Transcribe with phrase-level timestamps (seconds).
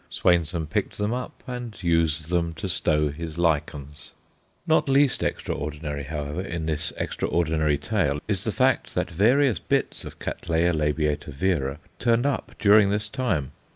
[0.09, 4.13] Swainson picked them up, and used them to stow his lichens.
[4.65, 10.15] Not least extraordinary, however, in this extraordinary tale is the fact that various bits of
[10.19, 10.63] C.
[10.65, 10.91] l.
[10.91, 13.51] vera turned up during this time.